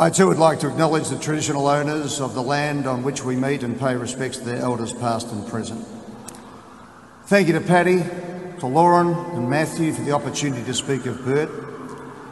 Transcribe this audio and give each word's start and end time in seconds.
I 0.00 0.08
too 0.08 0.28
would 0.28 0.38
like 0.38 0.60
to 0.60 0.68
acknowledge 0.68 1.10
the 1.10 1.18
traditional 1.18 1.66
owners 1.66 2.22
of 2.22 2.32
the 2.32 2.42
land 2.42 2.86
on 2.86 3.02
which 3.02 3.22
we 3.22 3.36
meet 3.36 3.62
and 3.62 3.78
pay 3.78 3.96
respects 3.96 4.38
to 4.38 4.44
their 4.44 4.56
elders 4.56 4.94
past 4.94 5.30
and 5.30 5.46
present. 5.46 5.86
Thank 7.26 7.48
you 7.48 7.52
to 7.52 7.60
Patti, 7.60 8.02
to 8.60 8.66
Lauren 8.66 9.08
and 9.36 9.50
Matthew 9.50 9.92
for 9.92 10.00
the 10.00 10.12
opportunity 10.12 10.64
to 10.64 10.72
speak 10.72 11.04
of 11.04 11.22
Bert. 11.22 11.50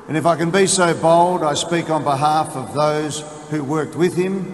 And 0.08 0.16
if 0.16 0.24
I 0.24 0.34
can 0.36 0.50
be 0.50 0.66
so 0.66 0.94
bold, 0.94 1.42
I 1.42 1.52
speak 1.52 1.90
on 1.90 2.04
behalf 2.04 2.56
of 2.56 2.72
those 2.72 3.20
who 3.50 3.62
worked 3.62 3.96
with 3.96 4.16
him, 4.16 4.44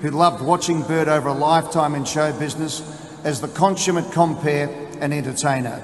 who 0.00 0.10
loved 0.10 0.42
watching 0.42 0.82
Bert 0.82 1.06
over 1.06 1.28
a 1.28 1.32
lifetime 1.32 1.94
in 1.94 2.04
show 2.04 2.32
business 2.32 2.82
as 3.22 3.40
the 3.40 3.46
consummate 3.46 4.10
compere 4.10 4.68
and 4.98 5.14
entertainer. 5.14 5.80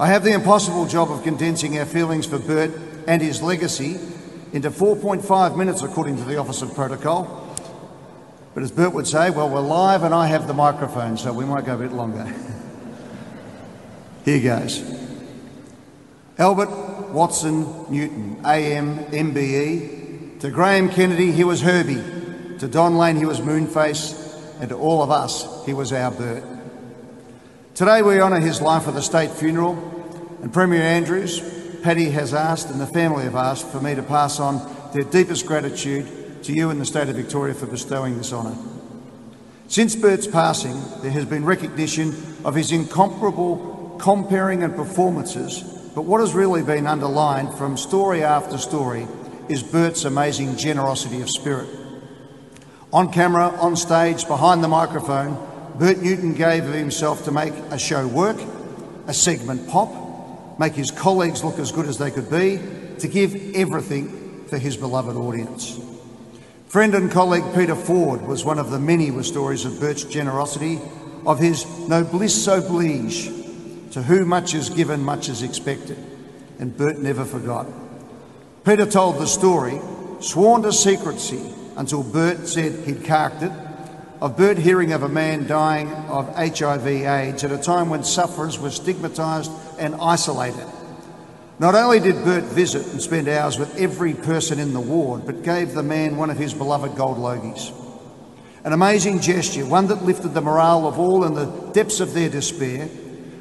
I 0.00 0.08
have 0.08 0.24
the 0.24 0.32
impossible 0.32 0.86
job 0.86 1.12
of 1.12 1.22
condensing 1.22 1.78
our 1.78 1.86
feelings 1.86 2.26
for 2.26 2.40
Bert 2.40 2.72
and 3.06 3.22
his 3.22 3.40
legacy 3.42 4.00
into 4.52 4.70
4.5 4.70 5.56
minutes 5.56 5.82
according 5.82 6.16
to 6.16 6.24
the 6.24 6.36
Office 6.36 6.62
of 6.62 6.74
Protocol. 6.74 7.44
But 8.54 8.62
as 8.62 8.70
Bert 8.70 8.92
would 8.92 9.06
say, 9.06 9.30
well, 9.30 9.48
we're 9.48 9.60
live 9.60 10.02
and 10.02 10.14
I 10.14 10.26
have 10.28 10.46
the 10.46 10.54
microphone, 10.54 11.16
so 11.16 11.32
we 11.32 11.44
might 11.44 11.64
go 11.64 11.74
a 11.74 11.78
bit 11.78 11.92
longer. 11.92 12.24
Here 14.24 14.40
goes. 14.40 14.82
Albert 16.38 17.10
Watson 17.10 17.90
Newton, 17.90 18.40
AM, 18.44 18.98
MBE. 19.06 20.40
To 20.40 20.50
Graham 20.50 20.88
Kennedy, 20.88 21.32
he 21.32 21.44
was 21.44 21.62
Herbie. 21.62 22.58
To 22.58 22.68
Don 22.68 22.96
Lane, 22.96 23.16
he 23.16 23.26
was 23.26 23.40
Moonface. 23.40 24.26
And 24.60 24.68
to 24.70 24.76
all 24.76 25.02
of 25.02 25.10
us, 25.10 25.64
he 25.66 25.72
was 25.72 25.92
our 25.92 26.10
Bert. 26.10 26.44
Today 27.74 28.02
we 28.02 28.20
honour 28.20 28.40
his 28.40 28.60
life 28.60 28.86
with 28.86 28.96
a 28.96 29.02
state 29.02 29.30
funeral, 29.30 29.76
and 30.42 30.52
Premier 30.52 30.82
Andrews, 30.82 31.40
Patti 31.82 32.10
has 32.10 32.34
asked 32.34 32.70
and 32.70 32.80
the 32.80 32.86
family 32.86 33.24
have 33.24 33.36
asked 33.36 33.68
for 33.68 33.80
me 33.80 33.94
to 33.94 34.02
pass 34.02 34.40
on 34.40 34.58
their 34.92 35.04
deepest 35.04 35.46
gratitude 35.46 36.42
to 36.44 36.52
you 36.52 36.70
and 36.70 36.80
the 36.80 36.86
State 36.86 37.08
of 37.08 37.16
Victoria 37.16 37.54
for 37.54 37.66
bestowing 37.66 38.16
this 38.16 38.32
honour. 38.32 38.56
Since 39.68 39.96
Bert's 39.96 40.26
passing, 40.26 40.80
there 41.02 41.10
has 41.10 41.24
been 41.24 41.44
recognition 41.44 42.14
of 42.44 42.54
his 42.54 42.72
incomparable 42.72 43.96
comparing 44.00 44.62
and 44.62 44.74
performances, 44.74 45.62
but 45.94 46.02
what 46.02 46.20
has 46.20 46.32
really 46.32 46.62
been 46.62 46.86
underlined 46.86 47.52
from 47.54 47.76
story 47.76 48.22
after 48.22 48.56
story 48.56 49.06
is 49.48 49.62
Bert's 49.62 50.04
amazing 50.04 50.56
generosity 50.56 51.20
of 51.20 51.30
spirit. 51.30 51.68
On 52.92 53.12
camera, 53.12 53.48
on 53.60 53.76
stage, 53.76 54.26
behind 54.26 54.64
the 54.64 54.68
microphone, 54.68 55.36
Bert 55.78 55.98
Newton 55.98 56.34
gave 56.34 56.64
of 56.64 56.74
himself 56.74 57.24
to 57.24 57.32
make 57.32 57.52
a 57.70 57.78
show 57.78 58.06
work, 58.06 58.38
a 59.06 59.12
segment 59.12 59.68
pop, 59.68 60.07
make 60.58 60.74
his 60.74 60.90
colleagues 60.90 61.44
look 61.44 61.58
as 61.58 61.72
good 61.72 61.86
as 61.86 61.98
they 61.98 62.10
could 62.10 62.30
be, 62.30 62.60
to 62.98 63.08
give 63.08 63.54
everything 63.54 64.44
for 64.48 64.58
his 64.58 64.76
beloved 64.76 65.16
audience. 65.16 65.80
Friend 66.66 66.94
and 66.94 67.10
colleague 67.10 67.54
Peter 67.54 67.74
Ford 67.74 68.22
was 68.22 68.44
one 68.44 68.58
of 68.58 68.70
the 68.70 68.78
many 68.78 69.22
stories 69.22 69.64
of 69.64 69.80
Bert's 69.80 70.04
generosity, 70.04 70.78
of 71.26 71.38
his 71.38 71.64
noblesse 71.88 72.46
oblige, 72.46 73.26
to 73.92 74.02
whom 74.02 74.28
much 74.28 74.54
is 74.54 74.68
given, 74.68 75.02
much 75.02 75.28
is 75.28 75.42
expected, 75.42 75.96
and 76.58 76.76
Bert 76.76 76.98
never 76.98 77.24
forgot. 77.24 77.66
Peter 78.64 78.84
told 78.84 79.18
the 79.18 79.26
story, 79.26 79.80
sworn 80.20 80.62
to 80.62 80.72
secrecy 80.72 81.40
until 81.76 82.02
Bert 82.02 82.46
said 82.46 82.86
he'd 82.86 83.04
carked 83.04 83.42
it, 83.42 83.52
of 84.20 84.36
Bert 84.36 84.58
hearing 84.58 84.92
of 84.92 85.02
a 85.02 85.08
man 85.08 85.46
dying 85.46 85.92
of 86.08 86.34
HIV 86.34 86.86
AIDS 86.86 87.44
at 87.44 87.52
a 87.52 87.58
time 87.58 87.88
when 87.88 88.02
sufferers 88.02 88.58
were 88.58 88.70
stigmatised 88.70 89.50
and 89.78 89.94
isolated. 90.00 90.66
Not 91.60 91.74
only 91.74 92.00
did 92.00 92.24
Bert 92.24 92.44
visit 92.44 92.86
and 92.88 93.00
spend 93.00 93.28
hours 93.28 93.58
with 93.58 93.76
every 93.78 94.14
person 94.14 94.58
in 94.58 94.72
the 94.72 94.80
ward, 94.80 95.26
but 95.26 95.42
gave 95.42 95.72
the 95.72 95.82
man 95.82 96.16
one 96.16 96.30
of 96.30 96.36
his 96.36 96.54
beloved 96.54 96.96
gold 96.96 97.18
logies. 97.18 97.72
An 98.64 98.72
amazing 98.72 99.20
gesture, 99.20 99.64
one 99.66 99.86
that 99.88 100.04
lifted 100.04 100.34
the 100.34 100.40
morale 100.40 100.86
of 100.86 100.98
all 100.98 101.24
in 101.24 101.34
the 101.34 101.46
depths 101.72 102.00
of 102.00 102.12
their 102.12 102.28
despair, 102.28 102.88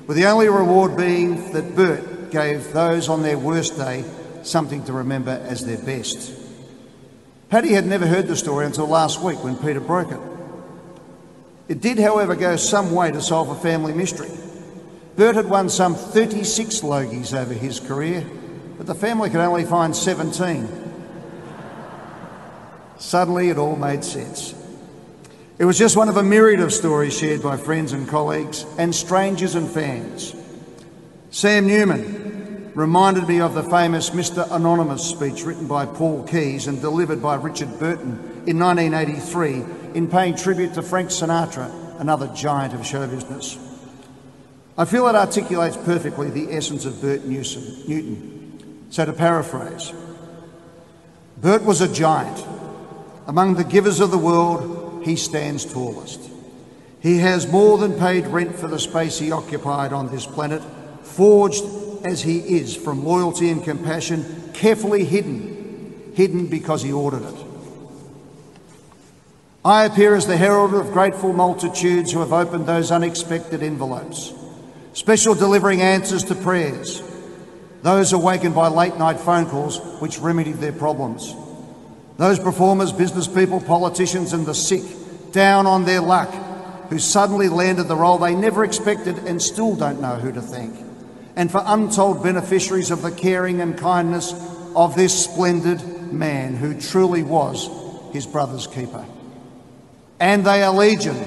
with 0.06 0.16
the 0.16 0.26
only 0.26 0.48
reward 0.48 0.96
being 0.96 1.52
that 1.54 1.76
Bert 1.76 2.32
gave 2.32 2.72
those 2.72 3.10
on 3.10 3.24
their 3.24 3.38
worst 3.38 3.78
day 3.78 4.04
something 4.44 4.84
to 4.86 4.94
remember 4.94 5.32
as 5.32 5.66
their 5.66 5.78
best. 5.78 6.34
Patti 7.50 7.74
had 7.74 7.86
never 7.86 8.06
heard 8.06 8.28
the 8.28 8.36
story 8.36 8.66
until 8.66 8.88
last 8.88 9.22
week 9.22 9.44
when 9.44 9.56
Peter 9.58 9.80
broke 9.80 10.12
it. 10.12 10.37
It 11.68 11.82
did, 11.82 12.00
however, 12.00 12.36
go 12.36 12.56
some 12.56 12.92
way 12.92 13.12
to 13.12 13.22
solve 13.22 13.50
a 13.50 13.56
family 13.56 13.94
mystery. 13.94 14.32
Bert 15.16 15.36
had 15.36 15.50
won 15.50 15.70
some 15.70 15.96
36 15.96 16.82
Logies 16.82 17.36
over 17.36 17.54
his 17.54 17.80
career, 17.80 18.26
but 18.78 18.86
the 18.86 18.96
family 18.96 19.30
could 19.30 19.42
only 19.42 19.66
find 19.66 19.96
17. 19.96 20.68
Suddenly, 22.98 23.50
it 23.50 23.58
all 23.58 23.76
made 23.76 24.04
sense. 24.04 24.54
It 25.60 25.66
was 25.66 25.78
just 25.78 25.98
one 25.98 26.08
of 26.08 26.18
a 26.18 26.24
myriad 26.24 26.60
of 26.60 26.72
stories 26.72 27.18
shared 27.18 27.42
by 27.42 27.58
friends 27.58 27.92
and 27.92 28.08
colleagues, 28.08 28.66
and 28.78 28.94
strangers 28.94 29.56
and 29.56 29.68
fans. 29.68 30.36
Sam 31.32 31.68
Newman 31.68 32.72
reminded 32.76 33.28
me 33.28 33.42
of 33.42 33.56
the 33.56 33.64
famous 33.64 34.12
Mr. 34.12 34.50
Anonymous 34.52 35.04
speech 35.04 35.44
written 35.44 35.68
by 35.68 35.88
Paul 35.88 36.24
Keyes 36.28 36.68
and 36.68 36.80
delivered 36.80 37.24
by 37.24 37.36
Richard 37.36 37.80
Burton 37.80 38.44
in 38.46 38.60
1983 38.60 39.66
in 39.98 40.08
paying 40.08 40.36
tribute 40.36 40.76
to 40.76 40.84
Frank 40.84 41.10
Sinatra, 41.10 42.00
another 42.00 42.28
giant 42.36 42.72
of 42.76 42.86
show 42.86 43.08
business. 43.08 43.58
I 44.78 44.86
feel 44.86 45.08
it 45.08 45.16
articulates 45.16 45.76
perfectly 45.76 46.30
the 46.30 46.54
essence 46.54 46.86
of 46.86 47.02
Bert 47.02 47.26
Newton. 47.26 48.86
So 48.92 49.06
to 49.06 49.14
paraphrase, 49.14 49.92
Bert 51.38 51.64
was 51.64 51.82
a 51.82 51.92
giant. 51.92 52.46
Among 53.26 53.56
the 53.56 53.64
givers 53.64 54.00
of 54.00 54.12
the 54.12 54.20
world, 54.20 55.04
he 55.04 55.16
stands 55.16 55.66
tallest. 55.66 56.22
He 57.00 57.18
has 57.18 57.52
more 57.52 57.80
than 57.80 57.98
paid 57.98 58.28
rent 58.28 58.56
for 58.56 58.68
the 58.68 58.78
space 58.78 59.18
he 59.18 59.32
occupied 59.32 59.94
on 59.94 60.10
this 60.12 60.28
planet, 60.28 60.62
forged 61.02 61.64
as 62.06 62.22
he 62.22 62.38
is 62.38 62.76
from 62.76 63.04
loyalty 63.04 63.50
and 63.50 63.64
compassion, 63.64 64.52
carefully 64.54 65.06
hidden, 65.06 66.14
hidden 66.14 66.46
because 66.46 66.84
he 66.84 66.94
ordered 66.94 67.24
it. 67.24 67.47
I 69.68 69.84
appear 69.84 70.16
as 70.16 70.26
the 70.26 70.38
herald 70.38 70.74
of 70.74 70.94
grateful 70.94 71.34
multitudes 71.34 72.14
who 72.14 72.22
have 72.22 72.32
opened 72.32 72.66
those 72.66 72.90
unexpected 72.90 73.62
envelopes, 73.62 74.34
special 74.94 75.36
delivering 75.36 75.82
answers 75.82 76.24
to 76.24 76.36
prayers, 76.36 77.04
those 77.82 78.14
awakened 78.14 78.56
by 78.56 78.70
late 78.70 78.96
night 78.96 79.20
phone 79.20 79.46
calls 79.46 79.80
which 80.00 80.20
remedied 80.20 80.60
their 80.60 80.72
problems, 80.72 81.36
those 82.16 82.40
performers, 82.40 82.94
business 82.94 83.28
people, 83.28 83.60
politicians, 83.60 84.32
and 84.32 84.46
the 84.46 84.56
sick 84.56 84.84
down 85.34 85.68
on 85.68 85.84
their 85.84 86.00
luck 86.00 86.34
who 86.90 86.98
suddenly 86.98 87.50
landed 87.50 87.90
the 87.90 87.96
role 87.98 88.18
they 88.18 88.36
never 88.36 88.64
expected 88.64 89.18
and 89.18 89.42
still 89.42 89.76
don't 89.76 90.00
know 90.00 90.16
who 90.16 90.32
to 90.32 90.42
thank, 90.42 90.80
and 91.36 91.52
for 91.52 91.62
untold 91.66 92.24
beneficiaries 92.24 92.90
of 92.90 93.02
the 93.02 93.12
caring 93.12 93.60
and 93.60 93.78
kindness 93.78 94.32
of 94.78 94.96
this 94.96 95.26
splendid 95.26 96.14
man 96.14 96.56
who 96.56 96.74
truly 96.80 97.22
was 97.22 97.70
his 98.14 98.26
brother's 98.26 98.66
keeper 98.66 99.06
and 100.20 100.46
they 100.46 100.64
are 100.64 100.74
legion, 100.74 101.18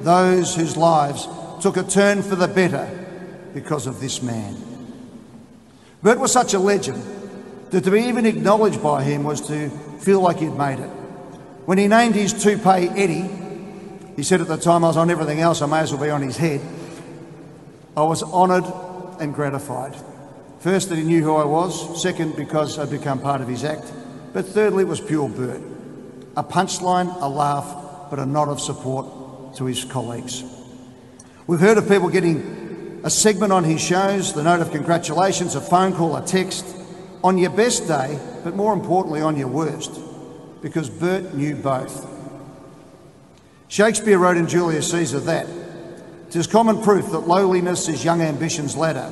those 0.00 0.54
whose 0.54 0.76
lives 0.76 1.28
took 1.60 1.76
a 1.76 1.82
turn 1.82 2.22
for 2.22 2.36
the 2.36 2.48
better 2.48 2.88
because 3.54 3.86
of 3.86 4.00
this 4.00 4.22
man. 4.22 4.56
Bert 6.02 6.18
was 6.18 6.32
such 6.32 6.52
a 6.54 6.58
legend 6.58 7.02
that 7.70 7.84
to 7.84 7.90
be 7.90 8.02
even 8.02 8.26
acknowledged 8.26 8.82
by 8.82 9.02
him 9.02 9.24
was 9.24 9.40
to 9.48 9.70
feel 10.00 10.20
like 10.20 10.38
he'd 10.38 10.54
made 10.54 10.78
it. 10.78 10.90
When 11.66 11.78
he 11.78 11.88
named 11.88 12.14
his 12.14 12.32
toupee 12.34 12.88
Eddie, 12.90 13.30
he 14.16 14.22
said 14.22 14.40
at 14.40 14.48
the 14.48 14.56
time 14.56 14.84
I 14.84 14.88
was 14.88 14.96
on 14.96 15.10
everything 15.10 15.40
else, 15.40 15.62
I 15.62 15.66
may 15.66 15.78
as 15.78 15.92
well 15.92 16.02
be 16.02 16.10
on 16.10 16.22
his 16.22 16.36
head. 16.36 16.60
I 17.96 18.02
was 18.02 18.22
honoured 18.22 18.64
and 19.20 19.34
gratified. 19.34 19.96
First, 20.60 20.88
that 20.88 20.96
he 20.96 21.04
knew 21.04 21.22
who 21.22 21.34
I 21.36 21.44
was. 21.44 22.00
Second, 22.00 22.36
because 22.36 22.78
I'd 22.78 22.90
become 22.90 23.20
part 23.20 23.40
of 23.40 23.48
his 23.48 23.64
act. 23.64 23.92
But 24.32 24.46
thirdly, 24.46 24.82
it 24.82 24.88
was 24.88 25.00
pure 25.00 25.28
Bert. 25.28 25.60
A 26.36 26.44
punchline, 26.44 27.14
a 27.20 27.28
laugh, 27.28 27.83
but 28.14 28.22
a 28.22 28.26
nod 28.26 28.48
of 28.48 28.60
support 28.60 29.56
to 29.56 29.64
his 29.64 29.84
colleagues. 29.84 30.44
We've 31.48 31.58
heard 31.58 31.78
of 31.78 31.88
people 31.88 32.08
getting 32.10 33.00
a 33.02 33.10
segment 33.10 33.52
on 33.52 33.64
his 33.64 33.80
shows, 33.80 34.32
the 34.32 34.44
note 34.44 34.60
of 34.60 34.70
congratulations, 34.70 35.56
a 35.56 35.60
phone 35.60 35.92
call, 35.92 36.14
a 36.14 36.24
text, 36.24 36.64
on 37.24 37.38
your 37.38 37.50
best 37.50 37.88
day, 37.88 38.16
but 38.44 38.54
more 38.54 38.72
importantly, 38.72 39.20
on 39.20 39.36
your 39.36 39.48
worst, 39.48 39.98
because 40.62 40.88
Bert 40.88 41.34
knew 41.34 41.56
both. 41.56 42.08
Shakespeare 43.66 44.16
wrote 44.16 44.36
in 44.36 44.46
Julius 44.46 44.92
Caesar 44.92 45.18
that 45.18 45.48
"'Tis 46.30 46.46
common 46.46 46.82
proof 46.82 47.10
that 47.10 47.26
lowliness 47.26 47.88
is 47.88 48.04
young 48.04 48.22
ambition's 48.22 48.76
ladder, 48.76 49.08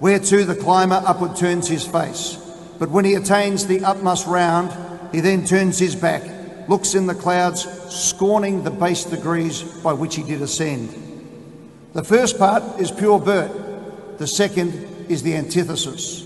whereto 0.00 0.44
the 0.44 0.54
climber 0.54 1.02
upward 1.04 1.36
turns 1.36 1.68
his 1.68 1.86
face. 1.86 2.38
But 2.78 2.88
when 2.88 3.04
he 3.04 3.16
attains 3.16 3.66
the 3.66 3.84
utmost 3.84 4.26
round, 4.26 4.72
he 5.12 5.20
then 5.20 5.44
turns 5.44 5.78
his 5.78 5.94
back 5.94 6.33
looks 6.68 6.94
in 6.94 7.06
the 7.06 7.14
clouds, 7.14 7.62
scorning 7.92 8.64
the 8.64 8.70
base 8.70 9.04
degrees 9.04 9.62
by 9.62 9.92
which 9.92 10.16
he 10.16 10.22
did 10.22 10.42
ascend. 10.42 10.90
The 11.92 12.04
first 12.04 12.38
part 12.38 12.80
is 12.80 12.90
pure 12.90 13.20
Bert, 13.20 14.18
the 14.18 14.26
second 14.26 14.72
is 15.08 15.22
the 15.22 15.34
antithesis. 15.34 16.22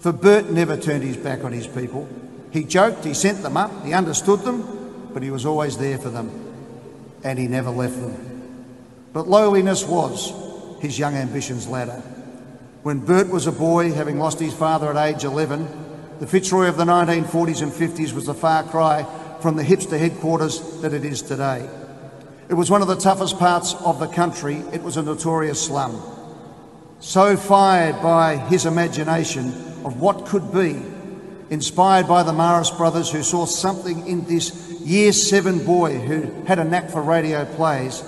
For 0.00 0.12
Bert 0.12 0.50
never 0.50 0.76
turned 0.76 1.02
his 1.02 1.16
back 1.16 1.44
on 1.44 1.52
his 1.52 1.66
people. 1.66 2.08
He 2.52 2.64
joked, 2.64 3.04
he 3.04 3.14
sent 3.14 3.42
them 3.42 3.56
up, 3.56 3.84
he 3.84 3.92
understood 3.92 4.40
them, 4.40 5.10
but 5.12 5.22
he 5.22 5.30
was 5.30 5.46
always 5.46 5.76
there 5.76 5.98
for 5.98 6.10
them, 6.10 6.30
and 7.24 7.38
he 7.38 7.48
never 7.48 7.70
left 7.70 8.00
them. 8.00 8.66
But 9.12 9.28
lowliness 9.28 9.84
was 9.84 10.32
his 10.80 10.98
young 10.98 11.14
ambition's 11.14 11.66
ladder. 11.66 12.02
When 12.82 13.00
Bert 13.00 13.28
was 13.28 13.46
a 13.46 13.52
boy, 13.52 13.92
having 13.92 14.18
lost 14.18 14.40
his 14.40 14.54
father 14.54 14.96
at 14.96 15.14
age 15.14 15.24
11, 15.24 15.68
the 16.18 16.26
Fitzroy 16.26 16.66
of 16.66 16.76
the 16.76 16.84
1940s 16.84 17.62
and 17.62 17.72
50s 17.72 18.12
was 18.12 18.28
a 18.28 18.34
far 18.34 18.62
cry 18.62 19.06
from 19.40 19.56
the 19.56 19.62
hipster 19.62 19.98
headquarters 19.98 20.80
that 20.80 20.92
it 20.92 21.04
is 21.04 21.22
today. 21.22 21.68
It 22.48 22.54
was 22.54 22.70
one 22.70 22.82
of 22.82 22.88
the 22.88 22.96
toughest 22.96 23.38
parts 23.38 23.74
of 23.74 24.00
the 24.00 24.08
country. 24.08 24.56
It 24.72 24.82
was 24.82 24.96
a 24.96 25.02
notorious 25.02 25.64
slum. 25.64 26.02
So 26.98 27.36
fired 27.36 28.02
by 28.02 28.36
his 28.36 28.66
imagination 28.66 29.48
of 29.84 30.00
what 30.00 30.26
could 30.26 30.52
be, 30.52 30.82
inspired 31.48 32.06
by 32.08 32.22
the 32.22 32.32
Marist 32.32 32.76
Brothers 32.76 33.10
who 33.10 33.22
saw 33.22 33.46
something 33.46 34.06
in 34.06 34.24
this 34.24 34.70
year 34.80 35.12
seven 35.12 35.64
boy 35.64 35.98
who 35.98 36.44
had 36.44 36.58
a 36.58 36.64
knack 36.64 36.90
for 36.90 37.02
radio 37.02 37.44
plays, 37.44 38.02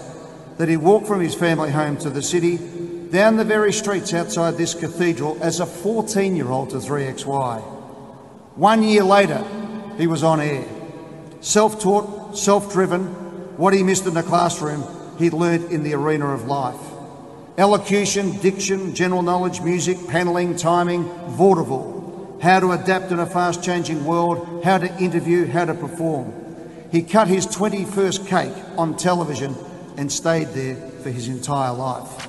that 0.58 0.68
he 0.68 0.76
walked 0.76 1.06
from 1.06 1.20
his 1.20 1.34
family 1.34 1.70
home 1.70 1.96
to 1.98 2.10
the 2.10 2.22
city, 2.22 2.58
down 3.10 3.36
the 3.36 3.44
very 3.44 3.72
streets 3.72 4.12
outside 4.12 4.56
this 4.56 4.74
cathedral 4.74 5.38
as 5.40 5.60
a 5.60 5.66
14 5.66 6.34
year 6.34 6.48
old 6.48 6.70
to 6.70 6.76
3XY. 6.76 7.60
One 8.56 8.82
year 8.82 9.04
later, 9.04 9.44
he 9.98 10.06
was 10.06 10.22
on 10.22 10.40
air. 10.40 10.66
Self 11.42 11.80
taught, 11.80 12.38
self 12.38 12.72
driven, 12.72 13.06
what 13.58 13.74
he 13.74 13.82
missed 13.82 14.06
in 14.06 14.14
the 14.14 14.22
classroom, 14.22 14.84
he'd 15.18 15.32
learnt 15.32 15.72
in 15.72 15.82
the 15.82 15.92
arena 15.94 16.28
of 16.28 16.46
life. 16.46 16.80
Elocution, 17.58 18.38
diction, 18.38 18.94
general 18.94 19.22
knowledge, 19.22 19.60
music, 19.60 19.98
panelling, 20.06 20.56
timing, 20.56 21.02
vaudeville. 21.30 22.38
How 22.40 22.60
to 22.60 22.70
adapt 22.70 23.10
in 23.10 23.18
a 23.18 23.26
fast 23.26 23.62
changing 23.62 24.04
world, 24.04 24.64
how 24.64 24.78
to 24.78 24.98
interview, 24.98 25.46
how 25.46 25.64
to 25.64 25.74
perform. 25.74 26.32
He 26.92 27.02
cut 27.02 27.26
his 27.26 27.46
21st 27.48 28.26
cake 28.28 28.64
on 28.78 28.96
television 28.96 29.56
and 29.96 30.10
stayed 30.10 30.48
there 30.48 30.76
for 30.76 31.10
his 31.10 31.26
entire 31.26 31.72
life. 31.72 32.28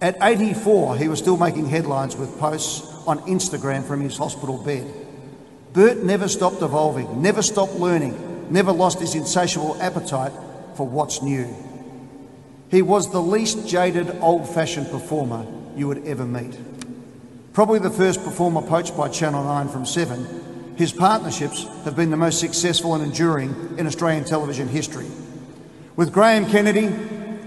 At 0.00 0.16
84, 0.22 0.98
he 0.98 1.08
was 1.08 1.18
still 1.18 1.36
making 1.36 1.66
headlines 1.66 2.16
with 2.16 2.38
posts 2.38 2.86
on 3.06 3.18
Instagram 3.20 3.84
from 3.84 4.00
his 4.00 4.16
hospital 4.16 4.58
bed. 4.58 5.01
Bert 5.72 6.02
never 6.02 6.28
stopped 6.28 6.60
evolving, 6.60 7.22
never 7.22 7.40
stopped 7.40 7.74
learning, 7.74 8.50
never 8.50 8.72
lost 8.72 9.00
his 9.00 9.14
insatiable 9.14 9.80
appetite 9.80 10.32
for 10.74 10.86
what's 10.86 11.22
new. 11.22 11.48
He 12.70 12.82
was 12.82 13.10
the 13.10 13.22
least 13.22 13.66
jaded, 13.66 14.10
old 14.20 14.48
fashioned 14.48 14.90
performer 14.90 15.46
you 15.76 15.88
would 15.88 16.06
ever 16.06 16.26
meet. 16.26 16.58
Probably 17.52 17.78
the 17.78 17.90
first 17.90 18.22
performer 18.22 18.62
poached 18.62 18.96
by 18.96 19.08
Channel 19.08 19.44
9 19.44 19.68
from 19.68 19.86
7, 19.86 20.74
his 20.76 20.92
partnerships 20.92 21.64
have 21.84 21.96
been 21.96 22.10
the 22.10 22.16
most 22.16 22.40
successful 22.40 22.94
and 22.94 23.04
enduring 23.04 23.76
in 23.78 23.86
Australian 23.86 24.24
television 24.24 24.68
history. 24.68 25.06
With 25.96 26.12
Graham 26.12 26.46
Kennedy, 26.46 26.86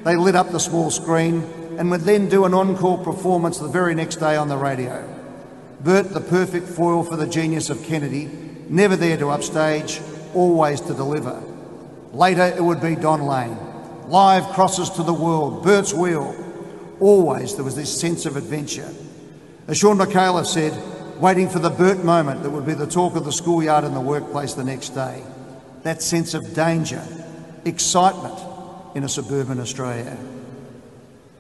they 0.03 0.15
lit 0.15 0.35
up 0.35 0.51
the 0.51 0.59
small 0.59 0.91
screen 0.91 1.43
and 1.77 1.89
would 1.91 2.01
then 2.01 2.29
do 2.29 2.45
an 2.45 2.53
encore 2.53 2.99
performance 2.99 3.57
the 3.57 3.67
very 3.67 3.95
next 3.95 4.17
day 4.17 4.35
on 4.35 4.47
the 4.47 4.57
radio. 4.57 5.14
Bert, 5.85 6.09
the 6.09 6.19
perfect 6.19 6.67
foil 6.67 7.03
for 7.03 7.15
the 7.15 7.27
genius 7.27 7.69
of 7.69 7.83
Kennedy, 7.83 8.27
never 8.69 8.95
there 8.95 9.17
to 9.17 9.29
upstage, 9.29 10.01
always 10.33 10.81
to 10.81 10.95
deliver. 10.95 11.39
Later 12.11 12.41
it 12.41 12.63
would 12.63 12.81
be 12.81 12.95
Don 12.95 13.21
Lane. 13.21 13.55
Live 14.07 14.45
crosses 14.55 14.89
to 14.89 15.03
the 15.03 15.13
world, 15.13 15.63
Bert's 15.63 15.93
wheel. 15.93 16.35
Always 16.99 17.53
there 17.53 17.63
was 17.63 17.75
this 17.75 18.01
sense 18.01 18.25
of 18.25 18.35
adventure. 18.35 18.91
As 19.67 19.77
Shaun 19.77 19.99
Micallef 19.99 20.47
said, 20.47 20.73
waiting 21.21 21.47
for 21.47 21.59
the 21.59 21.69
Bert 21.69 22.03
moment 22.03 22.41
that 22.41 22.49
would 22.49 22.65
be 22.65 22.73
the 22.73 22.87
talk 22.87 23.15
of 23.15 23.23
the 23.23 23.31
schoolyard 23.31 23.83
and 23.83 23.95
the 23.95 24.01
workplace 24.01 24.55
the 24.55 24.63
next 24.63 24.89
day. 24.89 25.21
That 25.83 26.01
sense 26.01 26.33
of 26.33 26.55
danger, 26.55 27.07
excitement 27.63 28.39
in 28.95 29.03
a 29.03 29.09
suburban 29.09 29.59
Australia. 29.59 30.17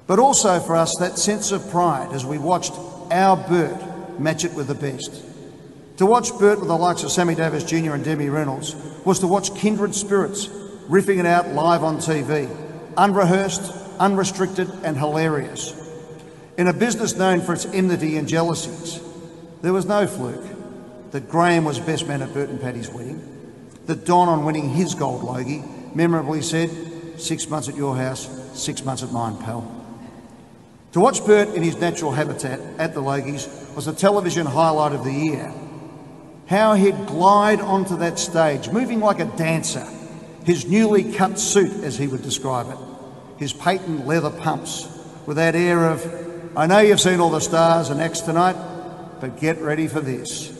But 0.05 0.19
also 0.19 0.59
for 0.59 0.75
us, 0.75 0.95
that 0.97 1.17
sense 1.17 1.51
of 1.51 1.67
pride 1.71 2.13
as 2.13 2.27
we 2.27 2.37
watched 2.37 2.73
our 3.09 3.37
Bert 3.37 3.94
match 4.19 4.45
it 4.45 4.53
with 4.53 4.67
the 4.67 4.75
best. 4.75 5.23
To 5.97 6.05
watch 6.05 6.37
Bert 6.37 6.59
with 6.59 6.67
the 6.67 6.77
likes 6.77 7.03
of 7.03 7.11
Sammy 7.11 7.35
Davis 7.35 7.63
Jr. 7.63 7.93
and 7.93 8.03
Debbie 8.03 8.29
Reynolds 8.29 8.75
was 9.05 9.19
to 9.19 9.27
watch 9.27 9.55
kindred 9.55 9.95
spirits 9.95 10.47
riffing 10.87 11.19
it 11.19 11.25
out 11.25 11.49
live 11.49 11.83
on 11.83 11.97
TV, 11.97 12.49
unrehearsed, 12.97 13.71
unrestricted, 13.99 14.69
and 14.83 14.97
hilarious. 14.97 15.73
In 16.57 16.67
a 16.67 16.73
business 16.73 17.15
known 17.15 17.41
for 17.41 17.53
its 17.53 17.65
enmity 17.65 18.17
and 18.17 18.27
jealousies, 18.27 19.01
there 19.61 19.73
was 19.73 19.85
no 19.85 20.05
fluke 20.05 20.45
that 21.11 21.29
Graham 21.29 21.65
was 21.65 21.79
best 21.79 22.07
man 22.07 22.21
at 22.21 22.33
Bert 22.33 22.49
and 22.49 22.59
Patti's 22.59 22.89
wedding, 22.89 23.21
that 23.85 24.05
Don, 24.05 24.27
on 24.27 24.45
winning 24.45 24.69
his 24.69 24.95
gold 24.95 25.23
logie, 25.23 25.63
memorably 25.93 26.41
said, 26.41 26.69
Six 27.17 27.49
months 27.49 27.69
at 27.69 27.77
your 27.77 27.95
house, 27.95 28.27
six 28.53 28.83
months 28.83 29.01
at 29.01 29.11
mine, 29.13 29.37
pal. 29.37 29.71
To 30.91 30.99
watch 30.99 31.25
Bert 31.25 31.55
in 31.55 31.63
his 31.63 31.77
natural 31.77 32.11
habitat 32.11 32.59
at 32.77 32.93
the 32.93 33.01
Logies 33.01 33.47
was 33.75 33.87
a 33.87 33.93
television 33.93 34.45
highlight 34.45 34.93
of 34.93 35.03
the 35.03 35.11
year. 35.11 35.53
How 36.47 36.75
he'd 36.75 37.07
glide 37.07 37.59
onto 37.59 37.97
that 37.97 38.19
stage, 38.19 38.69
moving 38.69 38.99
like 38.99 39.19
a 39.19 39.25
dancer, 39.25 39.85
his 40.45 40.65
newly 40.65 41.13
cut 41.13 41.39
suit, 41.39 41.83
as 41.83 41.97
he 41.97 42.07
would 42.07 42.21
describe 42.21 42.69
it, 42.69 42.77
his 43.37 43.51
patent 43.51 44.05
leather 44.07 44.29
pumps, 44.29 44.87
with 45.25 45.37
that 45.37 45.55
air 45.55 45.89
of, 45.89 46.05
I 46.55 46.67
know 46.67 46.79
you've 46.79 47.01
seen 47.01 47.19
all 47.19 47.31
the 47.31 47.41
stars 47.41 47.89
and 47.89 47.99
acts 47.99 48.21
tonight, 48.21 48.55
but 49.19 49.39
get 49.39 49.59
ready 49.59 49.87
for 49.87 50.01
this. 50.01 50.51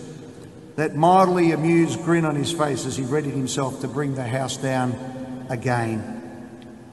That 0.76 0.96
mildly 0.96 1.52
amused 1.52 2.04
grin 2.04 2.26
on 2.26 2.36
his 2.36 2.52
face 2.52 2.86
as 2.86 2.98
he 2.98 3.04
readied 3.04 3.34
himself 3.34 3.82
to 3.82 3.88
bring 3.88 4.16
the 4.16 4.28
house 4.28 4.58
down 4.58 5.46
again. 5.50 6.12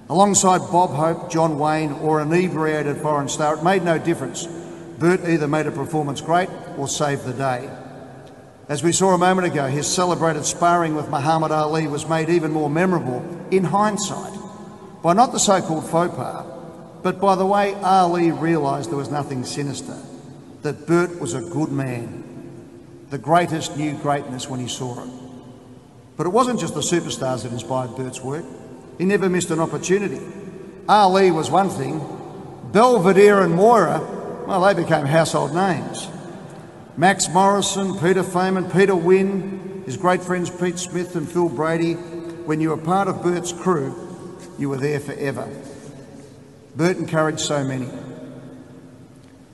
Alongside 0.08 0.58
Bob 0.70 0.90
Hope, 0.90 1.32
John 1.32 1.58
Wayne, 1.58 1.92
or 1.92 2.20
an 2.20 2.32
inebriated 2.32 2.98
foreign 2.98 3.28
star, 3.28 3.56
it 3.56 3.64
made 3.64 3.82
no 3.82 3.98
difference. 3.98 4.46
Bert 4.98 5.20
either 5.28 5.48
made 5.48 5.66
a 5.66 5.72
performance 5.72 6.20
great 6.20 6.48
or 6.76 6.88
saved 6.88 7.24
the 7.24 7.32
day. 7.32 7.68
As 8.68 8.82
we 8.82 8.92
saw 8.92 9.14
a 9.14 9.18
moment 9.18 9.46
ago, 9.46 9.66
his 9.66 9.86
celebrated 9.86 10.44
sparring 10.44 10.94
with 10.94 11.08
Muhammad 11.08 11.50
Ali 11.50 11.86
was 11.86 12.08
made 12.08 12.28
even 12.28 12.52
more 12.52 12.70
memorable 12.70 13.22
in 13.50 13.64
hindsight 13.64 14.32
by 15.02 15.12
not 15.12 15.32
the 15.32 15.38
so 15.38 15.60
called 15.60 15.84
faux 15.84 16.14
pas, 16.14 16.46
but 17.02 17.20
by 17.20 17.34
the 17.34 17.44
way 17.44 17.74
Ali 17.74 18.30
realised 18.30 18.90
there 18.90 18.96
was 18.96 19.10
nothing 19.10 19.44
sinister, 19.44 19.98
that 20.62 20.86
Bert 20.86 21.20
was 21.20 21.34
a 21.34 21.40
good 21.40 21.72
man. 21.72 22.22
The 23.10 23.18
greatest 23.18 23.76
knew 23.76 23.94
greatness 23.98 24.48
when 24.48 24.60
he 24.60 24.68
saw 24.68 25.02
it. 25.02 25.10
But 26.16 26.26
it 26.26 26.30
wasn't 26.30 26.60
just 26.60 26.74
the 26.74 26.80
superstars 26.80 27.42
that 27.42 27.52
inspired 27.52 27.96
Bert's 27.96 28.22
work. 28.22 28.44
He 28.96 29.04
never 29.04 29.28
missed 29.28 29.50
an 29.50 29.58
opportunity. 29.58 30.20
Ali 30.88 31.30
was 31.30 31.50
one 31.50 31.68
thing. 31.68 32.00
Belvedere 32.70 33.42
and 33.42 33.54
Moira, 33.54 33.98
well, 34.46 34.62
they 34.62 34.74
became 34.74 35.06
household 35.06 35.54
names. 35.54 36.08
Max 36.96 37.28
Morrison, 37.28 37.94
Peter 37.98 38.22
Feynman, 38.22 38.72
Peter 38.72 38.94
Wynn, 38.94 39.82
his 39.86 39.96
great 39.96 40.22
friends 40.22 40.50
Pete 40.50 40.78
Smith 40.78 41.16
and 41.16 41.30
Phil 41.30 41.48
Brady. 41.48 41.94
When 41.94 42.60
you 42.60 42.70
were 42.70 42.76
part 42.76 43.08
of 43.08 43.22
Bert's 43.22 43.52
crew, 43.52 43.94
you 44.58 44.68
were 44.68 44.76
there 44.76 45.00
forever. 45.00 45.48
Bert 46.76 46.96
encouraged 46.96 47.40
so 47.40 47.64
many. 47.64 47.88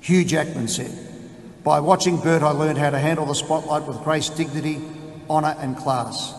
Hugh 0.01 0.25
Jackman 0.25 0.69
said, 0.69 0.93
By 1.63 1.81
watching 1.81 2.21
Bert, 2.21 2.43
I 2.43 2.51
learned 2.51 2.79
how 2.79 2.91
to 2.91 2.99
handle 2.99 3.27
the 3.27 3.35
spotlight 3.35 3.87
with 3.87 4.03
grace, 4.03 4.29
dignity, 4.31 4.81
honour, 5.29 5.57
and 5.59 5.77
class. 5.77 6.35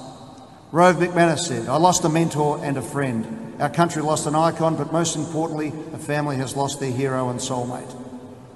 Rove 0.72 0.98
McManus 0.98 1.40
said, 1.40 1.68
I 1.68 1.78
lost 1.78 2.04
a 2.04 2.10
mentor 2.10 2.64
and 2.64 2.78
a 2.78 2.82
friend. 2.82 3.62
Our 3.62 3.70
country 3.70 4.02
lost 4.02 4.26
an 4.26 4.36
icon, 4.36 4.76
but 4.76 4.92
most 4.94 5.16
importantly, 5.16 5.74
a 5.94 5.98
family 5.98 6.38
has 6.38 6.56
lost 6.56 6.80
their 6.80 6.92
hero 6.92 7.30
and 7.30 7.40
soulmate. 7.40 8.09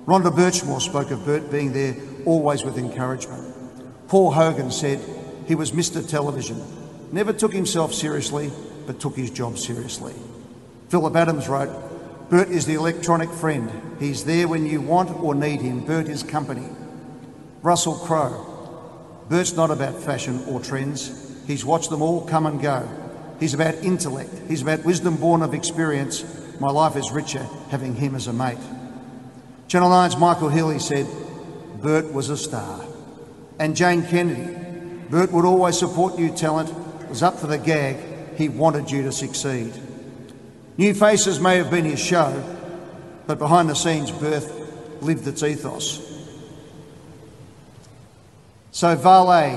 Rhonda 0.06 0.36
Burchmore 0.36 0.82
spoke 0.82 1.12
of 1.12 1.26
Bert 1.26 1.50
being 1.50 1.72
there 1.72 1.96
always 2.26 2.64
with 2.64 2.78
encouragement. 2.78 3.56
Paul 4.10 4.32
Hogan 4.32 4.70
said 4.70 5.00
he 5.48 5.56
was 5.56 5.72
Mr. 5.72 6.08
Television, 6.08 6.62
never 7.14 7.32
took 7.32 7.54
himself 7.54 7.94
seriously, 7.94 8.52
but 8.86 9.00
took 9.00 9.16
his 9.16 9.32
job 9.32 9.58
seriously. 9.58 10.14
Phillip 10.90 11.16
Adams 11.16 11.48
wrote, 11.48 12.30
Bert 12.30 12.50
is 12.50 12.66
the 12.66 12.74
electronic 12.74 13.30
friend. 13.30 13.72
He's 14.00 14.26
there 14.26 14.48
when 14.48 14.66
you 14.66 14.82
want 14.82 15.10
or 15.22 15.36
need 15.36 15.62
him. 15.62 15.86
Bert 15.86 16.08
is 16.08 16.22
company. 16.22 16.68
Russell 17.62 17.96
Crowe, 17.96 19.26
Bert's 19.30 19.56
not 19.56 19.72
about 19.72 20.02
fashion 20.02 20.44
or 20.50 20.60
trends. 20.60 21.32
He's 21.48 21.64
watched 21.64 21.90
them 21.90 22.02
all 22.02 22.26
come 22.26 22.46
and 22.46 22.62
go. 22.62 22.88
He's 23.40 23.54
about 23.54 23.76
intellect. 23.76 24.34
He's 24.48 24.62
about 24.62 24.84
wisdom 24.84 25.16
born 25.16 25.42
of 25.42 25.54
experience. 25.54 26.26
My 26.60 26.70
life 26.70 26.98
is 26.98 27.12
richer 27.12 27.48
having 27.70 27.96
him 27.96 28.16
as 28.16 28.28
a 28.28 28.34
mate. 28.34 28.58
Channel 29.74 29.90
9's 29.90 30.18
Michael 30.18 30.50
Healy 30.50 30.78
said, 30.78 31.08
Bert 31.82 32.14
was 32.14 32.30
a 32.30 32.38
star. 32.38 32.86
And 33.58 33.76
Jane 33.76 34.06
Kennedy, 34.06 34.56
Bert 35.10 35.32
would 35.32 35.46
always 35.46 35.80
support 35.80 36.16
new 36.16 36.32
talent, 36.32 36.72
was 37.10 37.24
up 37.24 37.40
for 37.40 37.48
the 37.48 37.58
gag, 37.58 37.98
he 38.38 38.50
wanted 38.50 38.92
you 38.92 39.02
to 39.02 39.12
succeed. 39.12 39.74
New 40.78 40.94
Faces 40.94 41.40
may 41.40 41.58
have 41.58 41.72
been 41.72 41.86
his 41.86 42.00
show, 42.00 42.44
but 43.26 43.40
behind 43.40 43.68
the 43.68 43.74
scenes, 43.74 44.12
Bert 44.12 44.48
lived 45.02 45.28
its 45.28 45.42
ethos. 45.42 46.24
So, 48.70 48.96
Valet, 48.96 49.56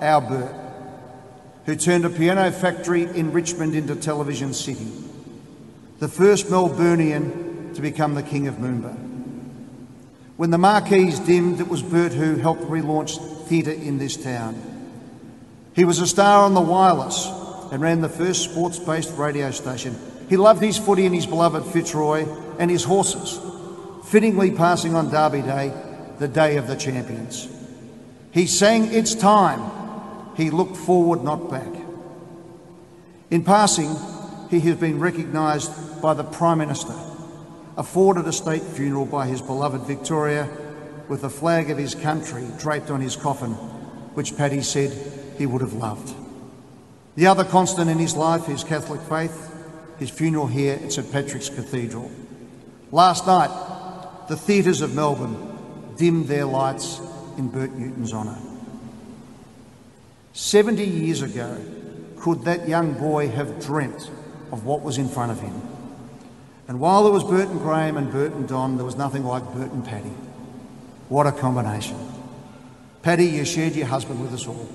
our 0.00 0.22
Bert, 0.22 0.54
who 1.66 1.76
turned 1.76 2.04
a 2.04 2.10
piano 2.10 2.50
factory 2.50 3.04
in 3.04 3.30
Richmond 3.30 3.76
into 3.76 3.94
Television 3.94 4.52
City, 4.52 4.90
the 6.00 6.08
first 6.08 6.46
Melburnian 6.46 7.76
to 7.76 7.80
become 7.80 8.16
the 8.16 8.24
King 8.24 8.48
of 8.48 8.56
Moomba. 8.56 9.05
When 10.36 10.50
the 10.50 10.58
marquees 10.58 11.18
dimmed, 11.18 11.60
it 11.60 11.68
was 11.68 11.82
Bert 11.82 12.12
who 12.12 12.36
helped 12.36 12.62
relaunch 12.62 13.18
theatre 13.46 13.72
in 13.72 13.98
this 13.98 14.16
town. 14.16 14.60
He 15.74 15.84
was 15.84 15.98
a 15.98 16.06
star 16.06 16.44
on 16.44 16.54
the 16.54 16.60
wireless 16.60 17.26
and 17.72 17.80
ran 17.80 18.00
the 18.00 18.08
first 18.08 18.44
sports 18.44 18.78
based 18.78 19.16
radio 19.16 19.50
station. 19.50 19.96
He 20.28 20.36
loved 20.36 20.62
his 20.62 20.78
footy 20.78 21.06
and 21.06 21.14
his 21.14 21.26
beloved 21.26 21.64
Fitzroy 21.72 22.26
and 22.58 22.70
his 22.70 22.84
horses, 22.84 23.40
fittingly 24.06 24.50
passing 24.50 24.94
on 24.94 25.10
Derby 25.10 25.42
Day, 25.42 25.72
the 26.18 26.28
day 26.28 26.56
of 26.56 26.66
the 26.66 26.76
champions. 26.76 27.48
He 28.32 28.46
sang 28.46 28.92
It's 28.92 29.14
Time. 29.14 29.70
He 30.36 30.50
looked 30.50 30.76
forward, 30.76 31.24
not 31.24 31.50
back. 31.50 31.72
In 33.30 33.42
passing, 33.42 33.96
he 34.50 34.60
has 34.60 34.76
been 34.76 35.00
recognised 35.00 36.02
by 36.02 36.14
the 36.14 36.24
Prime 36.24 36.58
Minister, 36.58 36.94
afforded 37.76 38.26
a 38.26 38.32
state 38.32 38.62
funeral 38.62 39.04
by 39.04 39.26
his 39.26 39.42
beloved 39.42 39.82
Victoria 39.86 40.48
with 41.08 41.22
the 41.22 41.30
flag 41.30 41.70
of 41.70 41.78
his 41.78 41.94
country 41.94 42.46
draped 42.58 42.90
on 42.90 43.00
his 43.00 43.16
coffin, 43.16 43.52
which 44.14 44.36
Patti 44.36 44.62
said 44.62 44.92
he 45.38 45.46
would 45.46 45.60
have 45.60 45.74
loved. 45.74 46.14
The 47.16 47.26
other 47.26 47.44
constant 47.44 47.90
in 47.90 47.98
his 47.98 48.16
life 48.16 48.48
is 48.48 48.64
Catholic 48.64 49.00
faith, 49.02 49.52
his 49.98 50.10
funeral 50.10 50.46
here 50.46 50.78
at 50.82 50.92
St 50.92 51.10
Patrick's 51.10 51.48
Cathedral. 51.48 52.10
Last 52.92 53.26
night, 53.26 53.50
the 54.28 54.36
theatres 54.36 54.80
of 54.80 54.94
Melbourne 54.94 55.94
dimmed 55.96 56.28
their 56.28 56.44
lights 56.44 57.00
in 57.38 57.48
Bert 57.48 57.72
Newton's 57.72 58.12
honour. 58.12 58.38
70 60.32 60.84
years 60.84 61.22
ago, 61.22 61.58
could 62.18 62.42
that 62.42 62.68
young 62.68 62.92
boy 62.94 63.28
have 63.28 63.64
dreamt 63.64 64.10
of 64.52 64.64
what 64.64 64.82
was 64.82 64.98
in 64.98 65.08
front 65.08 65.32
of 65.32 65.40
him? 65.40 65.75
And 66.68 66.80
while 66.80 67.04
there 67.04 67.12
was 67.12 67.22
Burton 67.22 67.58
Graham 67.58 67.96
and 67.96 68.10
Burton 68.10 68.46
Don, 68.46 68.76
there 68.76 68.84
was 68.84 68.96
nothing 68.96 69.24
like 69.24 69.44
Burton 69.52 69.82
Patti. 69.82 70.12
What 71.08 71.26
a 71.26 71.32
combination. 71.32 71.96
Patti, 73.02 73.26
you 73.26 73.44
shared 73.44 73.74
your 73.76 73.86
husband 73.86 74.20
with 74.20 74.34
us 74.34 74.48
all. 74.48 74.68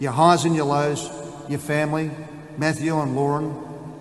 Your 0.00 0.12
highs 0.12 0.44
and 0.44 0.56
your 0.56 0.64
lows, 0.64 1.08
your 1.48 1.60
family, 1.60 2.10
Matthew 2.56 2.98
and 2.98 3.14
Lauren, 3.14 3.54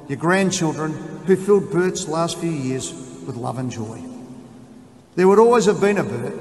your 0.07 0.17
grandchildren, 0.17 0.93
who 1.27 1.35
filled 1.35 1.71
Bert's 1.71 2.07
last 2.07 2.39
few 2.39 2.49
years 2.49 2.91
with 3.27 3.35
love 3.35 3.59
and 3.59 3.71
joy. 3.71 4.01
There 5.15 5.27
would 5.27 5.39
always 5.39 5.65
have 5.65 5.79
been 5.79 5.99
a 5.99 6.03
Bert, 6.03 6.33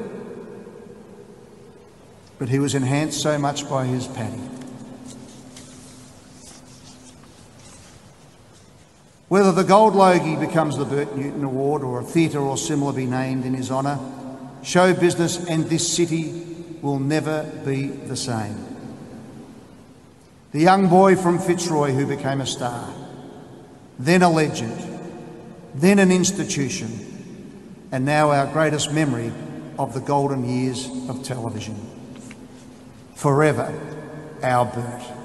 but 2.39 2.49
he 2.49 2.59
was 2.59 2.75
enhanced 2.75 3.21
so 3.21 3.39
much 3.39 3.69
by 3.69 3.85
his 3.85 4.07
Patti. 4.07 4.41
Whether 9.31 9.53
the 9.53 9.63
Gold 9.63 9.95
Logie 9.95 10.35
becomes 10.35 10.77
the 10.77 10.85
Bert 10.85 11.15
Newton 11.15 11.45
Award 11.45 11.85
or 11.85 12.01
a 12.01 12.03
theatre 12.03 12.41
or 12.41 12.57
similar 12.57 12.93
be 12.93 13.07
named 13.07 13.45
in 13.47 13.55
his 13.55 13.71
honour, 13.71 13.97
show 14.65 14.93
business 14.93 15.47
and 15.47 15.67
this 15.67 15.87
city 15.87 16.33
will 16.83 16.99
never 16.99 17.45
be 17.65 17.87
the 17.87 18.17
same. 18.17 18.57
The 20.51 20.59
young 20.59 20.89
boy 20.89 21.15
from 21.15 21.39
Fitzroy 21.39 21.93
who 21.93 22.07
became 22.07 22.41
a 22.41 22.47
star, 22.47 22.93
then 24.01 24.23
a 24.23 24.29
legend, 24.29 24.77
then 25.77 26.01
an 26.01 26.11
institution, 26.11 27.87
and 27.93 28.05
now 28.05 28.33
our 28.33 28.53
greatest 28.53 28.93
memory 28.93 29.33
of 29.79 29.95
the 29.95 30.01
golden 30.01 30.45
years 30.45 30.91
of 31.09 31.23
television. 31.23 31.77
Forever, 33.15 33.73
our 34.43 34.65
Bert. 34.65 35.20